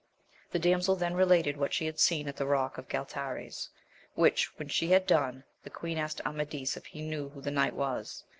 [0.49, 3.69] The damsel then related what she had seen at the rock of Galtares,
[4.15, 7.75] which, when she had done, the queen asked Amadis if he knew who the knight
[7.75, 8.23] was